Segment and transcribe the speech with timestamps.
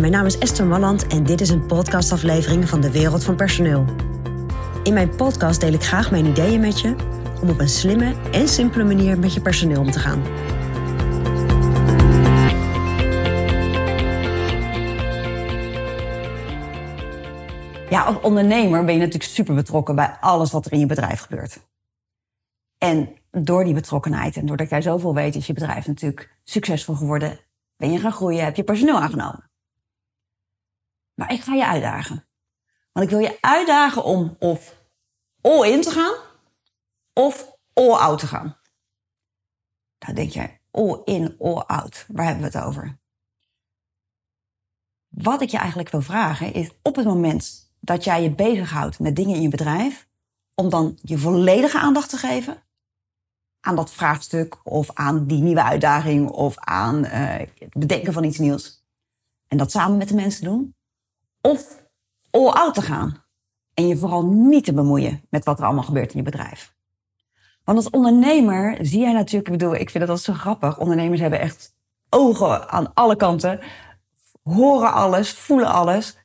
[0.00, 3.84] Mijn naam is Esther Malland en dit is een podcastaflevering van de Wereld van Personeel.
[4.82, 6.94] In mijn podcast deel ik graag mijn ideeën met je
[7.42, 10.22] om op een slimme en simpele manier met je personeel om te gaan.
[17.90, 21.20] Ja, als ondernemer ben je natuurlijk super betrokken bij alles wat er in je bedrijf
[21.20, 21.60] gebeurt.
[22.78, 27.38] En door die betrokkenheid en doordat jij zoveel weet, is je bedrijf natuurlijk succesvol geworden.
[27.76, 29.50] Ben je gaan groeien, heb je personeel aangenomen.
[31.22, 32.26] Maar ik ga je uitdagen.
[32.92, 34.76] Want ik wil je uitdagen om of
[35.40, 36.14] all in te gaan
[37.12, 38.56] of all out te gaan.
[39.98, 42.06] Nou denk jij, all in, all out.
[42.08, 42.98] Waar hebben we het over?
[45.08, 49.16] Wat ik je eigenlijk wil vragen is op het moment dat jij je bezighoudt met
[49.16, 50.08] dingen in je bedrijf,
[50.54, 52.62] om dan je volledige aandacht te geven
[53.60, 58.38] aan dat vraagstuk of aan die nieuwe uitdaging of aan uh, het bedenken van iets
[58.38, 58.84] nieuws.
[59.48, 60.74] En dat samen met de mensen doen.
[61.42, 61.90] Of
[62.30, 63.24] all out te gaan.
[63.74, 66.74] En je vooral niet te bemoeien met wat er allemaal gebeurt in je bedrijf.
[67.64, 70.78] Want als ondernemer zie jij natuurlijk, ik bedoel, ik vind dat zo grappig.
[70.78, 71.74] Ondernemers hebben echt
[72.08, 73.60] ogen aan alle kanten,
[74.42, 76.16] horen alles, voelen alles.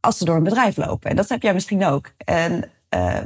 [0.00, 1.10] Als ze door een bedrijf lopen.
[1.10, 2.12] En dat heb jij misschien ook.
[2.16, 3.18] En uh,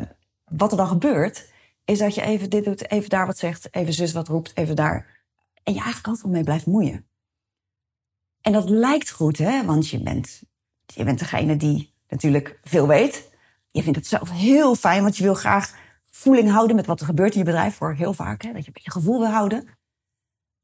[0.45, 1.53] wat er dan gebeurt,
[1.84, 4.77] is dat je even dit doet, even daar wat zegt, even zus wat roept, even
[4.77, 5.25] daar.
[5.62, 7.08] En je eigenlijk altijd mee blijft moeien.
[8.41, 9.64] En dat lijkt goed, hè?
[9.64, 10.42] Want je bent,
[10.94, 13.30] je bent degene die natuurlijk veel weet.
[13.70, 15.78] Je vindt het zelf heel fijn, want je wil graag
[16.10, 17.74] voeling houden met wat er gebeurt in je bedrijf.
[17.74, 18.52] Voor heel vaak, hè?
[18.52, 19.68] dat je een beetje gevoel wil houden.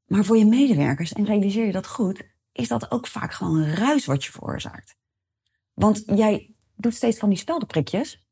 [0.07, 3.75] Maar voor je medewerkers, en realiseer je dat goed, is dat ook vaak gewoon een
[3.75, 4.97] ruis wat je veroorzaakt.
[5.75, 8.27] Want jij doet steeds van die speldenprikjes.